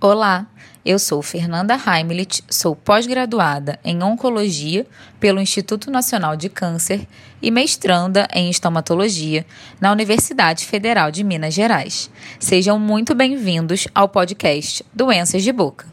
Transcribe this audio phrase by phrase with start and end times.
[0.00, 0.46] Olá,
[0.86, 4.86] eu sou Fernanda Heimlich, sou pós-graduada em Oncologia
[5.18, 7.04] pelo Instituto Nacional de Câncer
[7.42, 9.44] e mestranda em Estomatologia
[9.80, 12.08] na Universidade Federal de Minas Gerais.
[12.38, 15.84] Sejam muito bem-vindos ao podcast Doenças de Boca.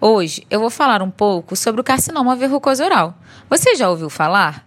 [0.00, 3.18] Hoje eu vou falar um pouco sobre o carcinoma verrucoso oral.
[3.48, 4.64] Você já ouviu falar?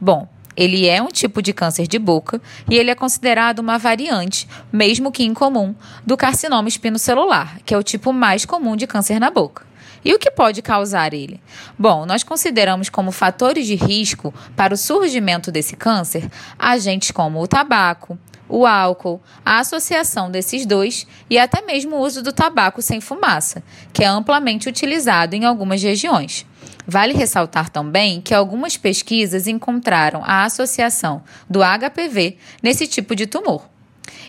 [0.00, 0.26] Bom,
[0.56, 5.10] ele é um tipo de câncer de boca e ele é considerado uma variante, mesmo
[5.12, 5.74] que incomum,
[6.06, 9.66] do carcinoma espinocelular, que é o tipo mais comum de câncer na boca.
[10.04, 11.40] E o que pode causar ele?
[11.78, 17.48] Bom, nós consideramos como fatores de risco para o surgimento desse câncer agentes como o
[17.48, 23.00] tabaco, o álcool, a associação desses dois e até mesmo o uso do tabaco sem
[23.00, 26.44] fumaça, que é amplamente utilizado em algumas regiões.
[26.86, 33.68] Vale ressaltar também que algumas pesquisas encontraram a associação do HPV nesse tipo de tumor.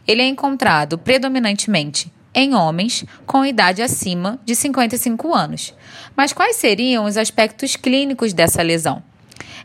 [0.08, 5.74] Ele é encontrado predominantemente em homens com idade acima de 55 anos.
[6.16, 9.02] Mas quais seriam os aspectos clínicos dessa lesão?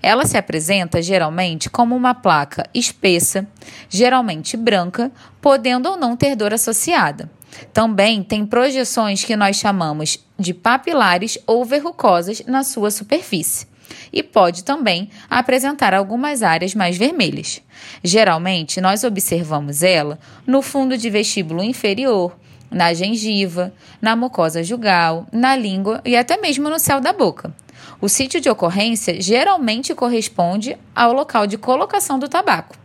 [0.02, 3.46] Ela se apresenta geralmente como uma placa espessa,
[3.88, 7.30] geralmente branca, podendo ou não ter dor associada.
[7.72, 13.66] Também tem projeções que nós chamamos de papilares ou verrucosas na sua superfície.
[14.12, 17.60] E pode também apresentar algumas áreas mais vermelhas.
[18.02, 22.36] Geralmente, nós observamos ela no fundo de vestíbulo inferior,
[22.70, 27.52] na gengiva, na mucosa jugal, na língua e até mesmo no céu da boca.
[28.00, 32.78] O sítio de ocorrência geralmente corresponde ao local de colocação do tabaco.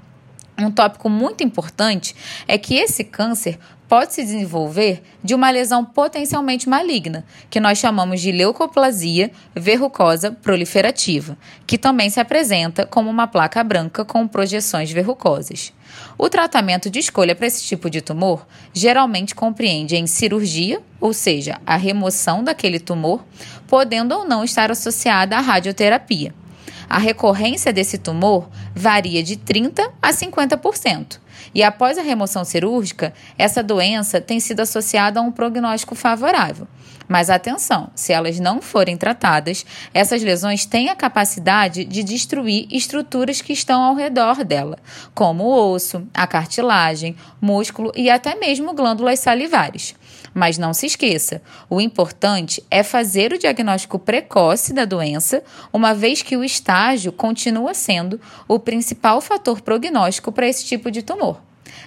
[0.58, 2.16] Um tópico muito importante
[2.48, 8.22] é que esse câncer pode se desenvolver de uma lesão potencialmente maligna, que nós chamamos
[8.22, 15.74] de leucoplasia verrucosa proliferativa, que também se apresenta como uma placa branca com projeções verrucosas.
[16.18, 21.60] O tratamento de escolha para esse tipo de tumor geralmente compreende em cirurgia, ou seja,
[21.66, 23.24] a remoção daquele tumor,
[23.68, 26.34] podendo ou não estar associada à radioterapia.
[26.90, 31.20] A recorrência desse tumor varia de 30% a 50%.
[31.54, 36.68] E após a remoção cirúrgica, essa doença tem sido associada a um prognóstico favorável.
[37.08, 43.42] Mas atenção, se elas não forem tratadas, essas lesões têm a capacidade de destruir estruturas
[43.42, 44.78] que estão ao redor dela,
[45.14, 49.96] como o osso, a cartilagem, músculo e até mesmo glândulas salivares.
[50.34, 56.22] Mas não se esqueça, o importante é fazer o diagnóstico precoce da doença, uma vez
[56.22, 61.40] que o estágio continua sendo o principal fator prognóstico para esse tipo de tumor.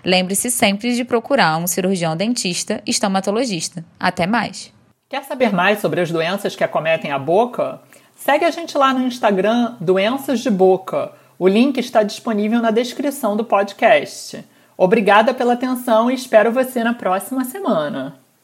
[0.05, 3.85] Lembre-se sempre de procurar um cirurgião dentista estomatologista.
[4.01, 4.73] Até mais!
[5.09, 7.81] Quer saber mais sobre as doenças que acometem a boca?
[8.15, 11.13] Segue a gente lá no Instagram Doenças de Boca.
[11.39, 14.45] O link está disponível na descrição do podcast.
[14.77, 18.19] Obrigada pela atenção e espero você na próxima semana.